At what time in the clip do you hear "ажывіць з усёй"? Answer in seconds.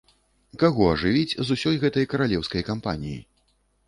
0.93-1.77